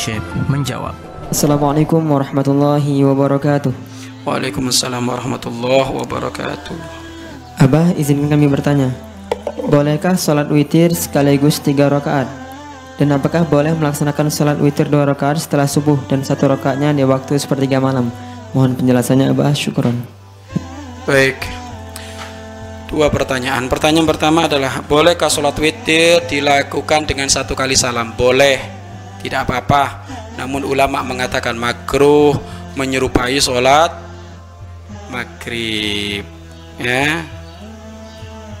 Syekh 0.00 0.24
menjawab. 0.48 0.96
Assalamualaikum 1.28 2.00
warahmatullahi 2.00 3.04
wabarakatuh. 3.04 3.68
Waalaikumsalam 4.24 5.04
warahmatullahi 5.04 5.92
wabarakatuh. 5.92 6.72
Abah 7.60 7.92
izinkan 8.00 8.32
kami 8.32 8.48
bertanya. 8.48 8.96
Bolehkah 9.60 10.16
sholat 10.16 10.48
witir 10.48 10.96
sekaligus 10.96 11.60
tiga 11.60 11.92
rakaat? 11.92 12.24
Dan 12.96 13.12
apakah 13.12 13.44
boleh 13.44 13.76
melaksanakan 13.76 14.32
sholat 14.32 14.56
witir 14.56 14.88
dua 14.88 15.04
rakaat 15.04 15.36
setelah 15.36 15.68
subuh 15.68 16.00
dan 16.08 16.24
satu 16.24 16.48
rakaatnya 16.48 16.96
di 16.96 17.04
waktu 17.04 17.36
sepertiga 17.36 17.76
malam? 17.76 18.08
Mohon 18.56 18.80
penjelasannya 18.80 19.36
Abah, 19.36 19.52
syukron. 19.52 20.00
Baik. 21.04 21.44
Dua 22.88 23.12
pertanyaan. 23.12 23.68
Pertanyaan 23.68 24.08
pertama 24.08 24.48
adalah 24.48 24.80
bolehkah 24.80 25.28
sholat 25.28 25.60
witir 25.60 26.24
dilakukan 26.24 27.04
dengan 27.04 27.28
satu 27.28 27.52
kali 27.52 27.76
salam? 27.76 28.16
Boleh, 28.16 28.79
tidak 29.20 29.48
apa-apa. 29.48 30.04
Namun 30.36 30.64
ulama 30.64 31.04
mengatakan 31.04 31.56
makruh 31.56 32.36
menyerupai 32.74 33.36
sholat 33.40 33.92
maghrib. 35.12 36.24
Ya. 36.80 37.24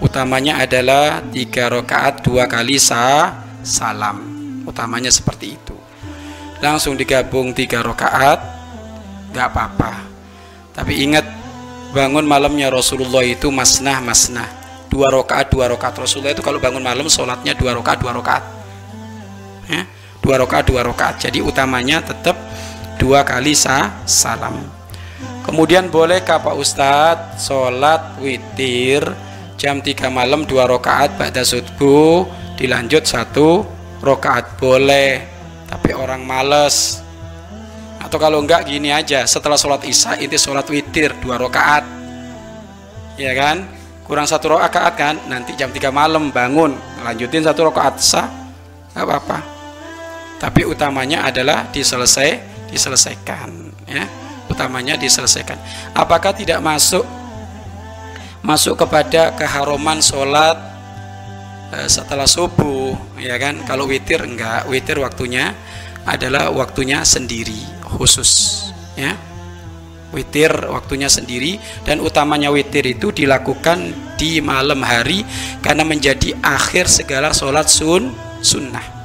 Utamanya 0.00 0.60
adalah 0.60 1.24
tiga 1.32 1.72
rakaat 1.72 2.20
dua 2.20 2.44
kali 2.48 2.76
sa 2.76 3.32
salam. 3.64 4.20
Utamanya 4.68 5.08
seperti 5.08 5.56
itu. 5.56 5.76
Langsung 6.60 6.96
digabung 6.96 7.52
tiga 7.52 7.84
rakaat, 7.84 8.40
nggak 9.32 9.46
apa-apa. 9.52 9.92
Tapi 10.72 11.04
ingat 11.04 11.24
bangun 11.96 12.28
malamnya 12.28 12.68
Rasulullah 12.68 13.24
itu 13.24 13.48
masnah 13.48 14.04
masnah 14.04 14.48
dua 14.92 15.08
rakaat 15.08 15.48
dua 15.48 15.72
rakaat 15.72 15.96
Rasulullah 15.96 16.36
itu 16.36 16.44
kalau 16.44 16.60
bangun 16.60 16.84
malam 16.84 17.08
sholatnya 17.08 17.56
dua 17.56 17.72
rakaat 17.76 17.98
dua 18.00 18.12
rakaat 18.16 18.44
ya, 19.68 19.82
dua 20.26 20.42
rakaat 20.42 20.66
dua 20.66 20.82
rakaat. 20.82 21.22
Jadi 21.22 21.38
utamanya 21.38 22.02
tetap 22.02 22.34
dua 22.98 23.22
kali 23.22 23.54
sah 23.54 23.94
salam. 24.02 24.58
Kemudian 25.46 25.86
bolehkah 25.86 26.42
Pak 26.42 26.58
Ustadz 26.58 27.46
sholat 27.46 28.18
witir 28.18 29.06
jam 29.54 29.78
3 29.78 30.10
malam 30.10 30.42
dua 30.42 30.66
rakaat 30.66 31.14
pada 31.14 31.46
subuh 31.46 32.26
dilanjut 32.58 33.06
satu 33.06 33.62
rakaat 34.02 34.58
boleh 34.58 35.22
tapi 35.70 35.94
orang 35.94 36.26
males. 36.26 36.98
Atau 38.02 38.18
kalau 38.18 38.42
enggak 38.42 38.66
gini 38.66 38.90
aja 38.90 39.22
setelah 39.30 39.54
sholat 39.54 39.86
isya 39.86 40.18
itu 40.18 40.34
sholat 40.34 40.66
witir 40.66 41.14
dua 41.22 41.38
rakaat. 41.38 41.86
Ya 43.14 43.30
kan? 43.38 43.62
Kurang 44.02 44.26
satu 44.26 44.58
rakaat 44.58 44.94
kan? 44.98 45.14
Nanti 45.30 45.54
jam 45.54 45.70
3 45.70 45.94
malam 45.94 46.34
bangun 46.34 46.74
lanjutin 47.06 47.46
satu 47.46 47.70
rakaat 47.70 48.02
sah 48.02 48.26
nggak 48.96 49.06
apa-apa 49.06 49.55
tapi 50.36 50.68
utamanya 50.68 51.24
adalah 51.24 51.68
diselesai 51.72 52.56
diselesaikan 52.68 53.50
ya. 53.88 54.04
Utamanya 54.46 54.94
diselesaikan. 54.94 55.58
Apakah 55.96 56.30
tidak 56.30 56.62
masuk 56.62 57.02
masuk 58.46 58.78
kepada 58.78 59.34
keharuman 59.34 59.98
sholat 59.98 60.54
eh, 61.74 61.88
setelah 61.90 62.28
subuh 62.28 62.94
ya 63.18 63.40
kan? 63.40 63.64
Kalau 63.66 63.88
witir 63.88 64.22
enggak. 64.22 64.68
Witir 64.70 65.02
waktunya 65.02 65.56
adalah 66.06 66.52
waktunya 66.52 67.02
sendiri 67.02 67.58
khusus 67.96 68.62
ya. 68.94 69.16
Witir 70.14 70.52
waktunya 70.70 71.10
sendiri 71.10 71.58
dan 71.82 71.98
utamanya 71.98 72.54
witir 72.54 72.86
itu 72.86 73.10
dilakukan 73.10 73.90
di 74.14 74.38
malam 74.38 74.80
hari 74.86 75.26
karena 75.60 75.82
menjadi 75.82 76.32
akhir 76.40 76.86
segala 76.86 77.34
sholat 77.34 77.66
sun 77.66 78.14
sunnah 78.38 78.95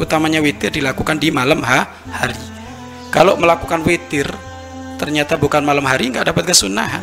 utamanya 0.00 0.40
witir 0.40 0.72
dilakukan 0.72 1.18
di 1.20 1.28
malam 1.32 1.60
ha, 1.64 1.88
hari. 2.10 2.38
Kalau 3.12 3.36
melakukan 3.36 3.84
witir 3.84 4.28
ternyata 4.96 5.34
bukan 5.36 5.60
malam 5.66 5.84
hari 5.84 6.12
nggak 6.12 6.32
dapat 6.32 6.54
kesunahan. 6.54 7.02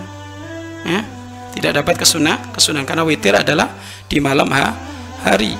Ya? 0.87 1.03
tidak 1.59 1.83
dapat 1.83 1.99
kesunah 1.99 2.39
kesunahan 2.55 2.87
karena 2.87 3.03
witir 3.03 3.35
adalah 3.35 3.67
di 4.07 4.23
malam 4.23 4.47
ha, 4.53 4.73
hari. 5.25 5.53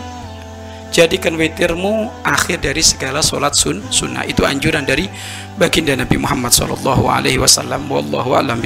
Jadikan 0.89 1.37
witirmu 1.37 2.09
akhir 2.25 2.65
dari 2.65 2.81
segala 2.81 3.21
sholat 3.21 3.53
sun 3.53 3.83
sunnah. 3.93 4.25
Itu 4.25 4.41
anjuran 4.41 4.87
dari 4.89 5.05
baginda 5.53 5.93
Nabi 5.93 6.17
Muhammad 6.17 6.49
SAW 6.49 6.81
wallahu 6.81 8.33
alam 8.33 8.57